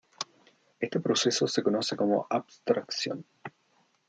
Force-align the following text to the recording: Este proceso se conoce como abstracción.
Este 0.79 0.99
proceso 0.99 1.45
se 1.47 1.61
conoce 1.61 1.95
como 1.95 2.25
abstracción. 2.27 3.23